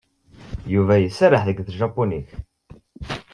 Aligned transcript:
Yuba 0.73 0.93
iserreḥ 0.99 1.41
deg 1.45 1.57
tjapunit. 1.67 2.31